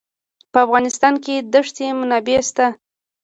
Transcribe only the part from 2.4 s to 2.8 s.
شته.